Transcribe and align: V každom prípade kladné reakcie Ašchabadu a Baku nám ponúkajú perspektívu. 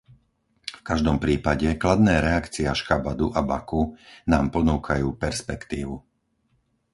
V 0.73 0.81
každom 0.89 1.17
prípade 1.25 1.67
kladné 1.83 2.15
reakcie 2.27 2.65
Ašchabadu 2.75 3.27
a 3.39 3.45
Baku 3.51 3.83
nám 4.31 4.45
ponúkajú 4.55 5.07
perspektívu. 5.23 5.95